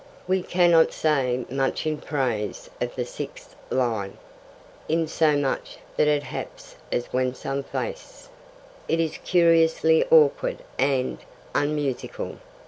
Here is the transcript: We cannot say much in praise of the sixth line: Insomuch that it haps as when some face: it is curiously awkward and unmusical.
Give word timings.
We 0.27 0.41
cannot 0.41 0.91
say 0.93 1.45
much 1.47 1.85
in 1.85 1.99
praise 1.99 2.71
of 2.81 2.95
the 2.95 3.05
sixth 3.05 3.55
line: 3.69 4.17
Insomuch 4.89 5.77
that 5.95 6.07
it 6.07 6.23
haps 6.23 6.75
as 6.91 7.05
when 7.13 7.35
some 7.35 7.61
face: 7.61 8.27
it 8.87 8.99
is 8.99 9.19
curiously 9.19 10.03
awkward 10.09 10.63
and 10.79 11.19
unmusical. 11.53 12.39